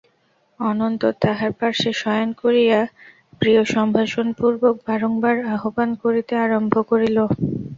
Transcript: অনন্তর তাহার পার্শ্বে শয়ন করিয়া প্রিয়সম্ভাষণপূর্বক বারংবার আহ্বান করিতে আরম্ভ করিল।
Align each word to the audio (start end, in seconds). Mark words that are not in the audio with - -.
অনন্তর 0.59 1.13
তাহার 1.23 1.51
পার্শ্বে 1.59 1.91
শয়ন 2.01 2.29
করিয়া 2.41 2.79
প্রিয়সম্ভাষণপূর্বক 3.39 4.75
বারংবার 4.87 5.35
আহ্বান 5.55 5.89
করিতে 6.03 6.33
আরম্ভ 6.45 6.73
করিল। 6.89 7.17